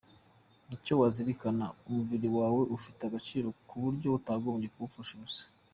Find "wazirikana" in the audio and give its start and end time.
1.01-1.65